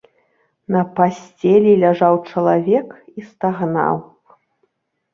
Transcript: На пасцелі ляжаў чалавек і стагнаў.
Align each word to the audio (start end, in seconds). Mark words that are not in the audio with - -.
На 0.75 0.81
пасцелі 0.99 1.71
ляжаў 1.85 2.15
чалавек 2.31 2.87
і 3.17 3.29
стагнаў. 3.29 4.05